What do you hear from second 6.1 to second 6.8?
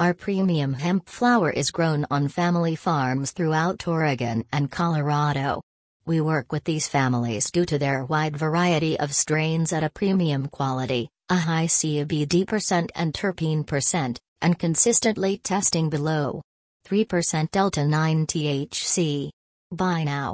work with